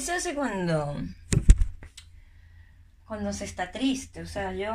se 0.00 0.12
hace 0.12 0.34
cuando 0.34 0.96
cuando 3.06 3.32
se 3.32 3.44
está 3.44 3.70
triste. 3.70 4.22
O 4.22 4.26
sea, 4.26 4.52
yo 4.52 4.74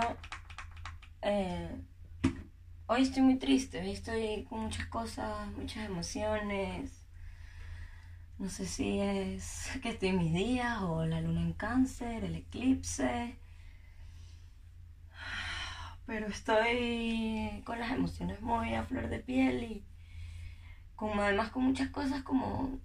eh, 1.22 1.70
hoy 2.88 3.02
estoy 3.02 3.24
muy 3.24 3.36
triste, 3.38 3.82
hoy 3.82 3.92
estoy 3.92 4.46
con 4.50 4.62
muchas 4.62 4.86
cosas, 4.88 5.48
muchas 5.58 5.86
emociones. 5.86 6.92
No 8.38 8.50
sé 8.50 8.66
si 8.66 9.00
es 9.00 9.70
que 9.82 9.90
estoy 9.90 10.10
en 10.10 10.18
mis 10.20 10.34
días 10.34 10.80
o 10.82 11.06
la 11.06 11.20
luna 11.22 11.42
en 11.42 11.54
cáncer, 11.54 12.24
el 12.24 12.36
eclipse. 12.36 13.36
Pero 16.06 16.28
estoy 16.28 17.62
con 17.66 17.80
las 17.80 17.92
emociones 17.92 18.42
muy 18.42 18.74
a 18.74 18.84
flor 18.84 19.10
de 19.10 19.20
piel 19.20 19.64
y 19.64 19.84
como 20.96 21.22
además 21.22 21.52
con 21.52 21.64
muchas 21.64 21.90
cosas 21.90 22.24
como 22.24 22.80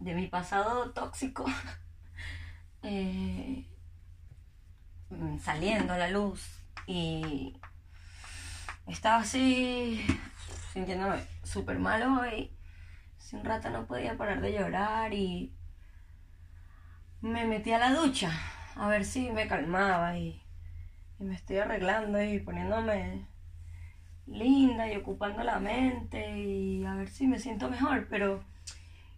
de 0.00 0.14
mi 0.14 0.26
pasado 0.26 0.90
tóxico 0.92 1.44
eh, 2.82 3.64
saliendo 5.40 5.92
a 5.92 5.98
la 5.98 6.10
luz 6.10 6.42
y 6.86 7.60
estaba 8.86 9.18
así 9.18 10.04
sintiéndome 10.72 11.22
súper 11.44 11.78
mal 11.78 12.02
hoy. 12.02 12.50
Hace 13.18 13.36
un 13.36 13.44
rato 13.44 13.70
no 13.70 13.86
podía 13.86 14.16
parar 14.16 14.40
de 14.40 14.52
llorar 14.52 15.12
y 15.12 15.54
me 17.20 17.44
metí 17.44 17.72
a 17.72 17.78
la 17.78 17.92
ducha 17.92 18.32
a 18.76 18.88
ver 18.88 19.04
si 19.04 19.30
me 19.30 19.46
calmaba 19.46 20.16
y 20.16 20.42
me 21.18 21.34
estoy 21.34 21.58
arreglando 21.58 22.22
y 22.22 22.40
poniéndome 22.40 23.26
linda 24.26 24.90
y 24.90 24.96
ocupando 24.96 25.44
la 25.44 25.58
mente 25.58 26.38
y 26.38 26.84
a 26.86 26.94
ver 26.94 27.08
si 27.10 27.26
me 27.26 27.38
siento 27.38 27.68
mejor, 27.68 28.06
pero 28.08 28.42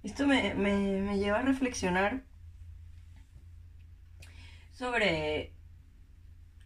esto 0.03 0.27
me, 0.27 0.55
me 0.55 1.19
lleva 1.19 1.39
a 1.41 1.43
reflexionar 1.43 2.23
sobre 4.73 5.53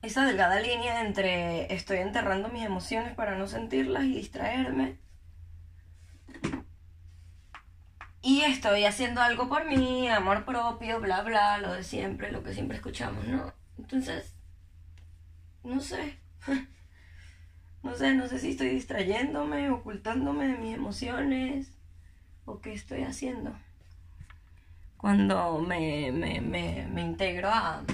esa 0.02 0.24
delgada 0.24 0.60
línea 0.60 1.04
entre 1.04 1.72
estoy 1.74 1.98
enterrando 1.98 2.48
mis 2.48 2.64
emociones 2.64 3.14
para 3.14 3.36
no 3.36 3.46
sentirlas 3.46 4.04
y 4.04 4.14
distraerme. 4.14 4.98
Y 8.22 8.42
estoy 8.42 8.84
haciendo 8.84 9.20
algo 9.20 9.48
por 9.48 9.66
mí, 9.66 10.08
amor 10.08 10.44
propio, 10.44 11.00
bla, 11.00 11.22
bla, 11.22 11.58
lo 11.58 11.72
de 11.72 11.84
siempre, 11.84 12.32
lo 12.32 12.42
que 12.42 12.54
siempre 12.54 12.76
escuchamos, 12.76 13.26
¿no? 13.26 13.52
Entonces, 13.78 14.34
no 15.62 15.80
sé. 15.80 16.18
No 17.82 17.94
sé, 17.94 18.14
no 18.14 18.26
sé 18.26 18.40
si 18.40 18.50
estoy 18.50 18.70
distrayéndome, 18.70 19.70
ocultándome 19.70 20.48
de 20.48 20.58
mis 20.58 20.74
emociones 20.74 21.75
o 22.46 22.60
qué 22.60 22.72
estoy 22.72 23.02
haciendo. 23.02 23.54
Cuando 24.96 25.58
me, 25.60 26.10
me, 26.12 26.40
me, 26.40 26.88
me 26.90 27.02
integro 27.02 27.50
a, 27.50 27.84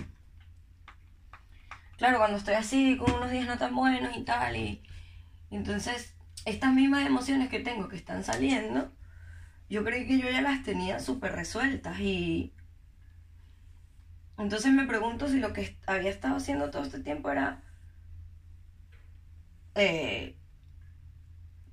claro, 1.97 2.19
cuando 2.19 2.37
estoy 2.37 2.55
así, 2.55 2.97
con 2.97 3.13
unos 3.13 3.31
días 3.31 3.47
no 3.47 3.59
tan 3.59 3.75
buenos 3.75 4.17
y 4.17 4.23
tal, 4.23 4.57
y, 4.57 4.83
entonces 5.51 6.15
estas 6.45 6.73
mismas 6.73 7.07
emociones 7.07 7.49
que 7.49 7.61
tengo 7.61 7.89
que 7.89 7.97
están 7.97 8.25
saliendo, 8.25 8.91
yo 9.69 9.85
creí 9.85 10.07
que 10.07 10.19
yo 10.19 10.31
ya 10.31 10.43
las 10.43 10.63
tenía 10.63 11.01
súper 11.01 11.33
resueltas 11.33 11.99
y 12.01 12.53
entonces 14.39 14.73
me 14.73 14.87
pregunto 14.87 15.29
si 15.29 15.39
lo 15.39 15.53
que 15.53 15.77
había 15.87 16.11
estado 16.11 16.37
haciendo 16.37 16.71
todo 16.71 16.83
este 16.83 17.01
tiempo 17.01 17.31
era 17.31 17.63
eh, 19.75 20.37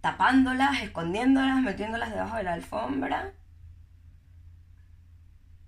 tapándolas, 0.01 0.81
escondiéndolas, 0.81 1.61
metiéndolas 1.61 2.11
debajo 2.11 2.37
de 2.37 2.43
la 2.43 2.53
alfombra. 2.53 3.33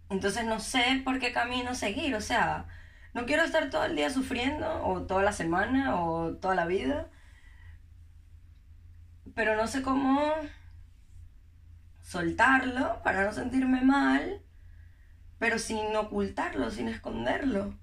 Entonces 0.10 0.46
no 0.46 0.60
sé 0.60 1.02
por 1.04 1.20
qué 1.20 1.32
camino 1.32 1.74
seguir, 1.74 2.16
o 2.16 2.22
sea, 2.22 2.66
no 3.14 3.26
quiero 3.26 3.44
estar 3.44 3.70
todo 3.70 3.86
el 3.86 3.96
día 3.96 4.10
sufriendo, 4.10 4.86
o 4.86 5.04
toda 5.04 5.24
la 5.24 5.34
semana, 5.34 5.96
o 5.96 6.34
toda 6.36 6.56
la 6.56 6.66
vida. 6.66 7.10
Pero 9.36 9.56
no 9.56 9.68
sé 9.68 9.82
cómo 9.82 10.34
soltarlo 12.02 13.02
para 13.04 13.26
no 13.26 13.34
sentirme 13.34 13.82
mal, 13.82 14.42
pero 15.40 15.60
sin 15.60 15.96
ocultarlo, 15.96 16.72
sin 16.72 16.88
esconderlo. 16.88 17.74